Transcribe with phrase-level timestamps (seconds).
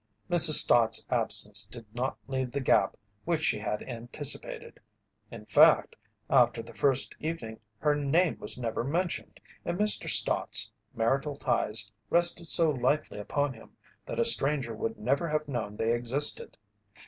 [0.31, 0.53] Mrs.
[0.53, 4.79] Stott's absence did not leave the gap which she had anticipated.
[5.29, 5.95] In fact,
[6.27, 10.09] after the first evening her name was never mentioned, and Mr.
[10.09, 13.77] Stott's marital ties rested so lightly upon him
[14.07, 16.57] that a stranger would never have known they existed.